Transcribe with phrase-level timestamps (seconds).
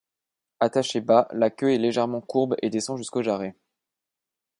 [0.59, 3.53] Attachée bas, la queue est légèrement courbe et descend jusqu’aux jarrets.